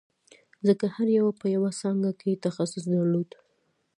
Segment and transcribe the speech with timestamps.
[0.67, 3.29] ځکه هر یوه په یوه څانګه کې تخصص درلود